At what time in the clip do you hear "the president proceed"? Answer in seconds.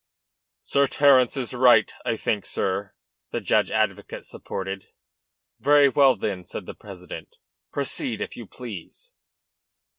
6.65-8.19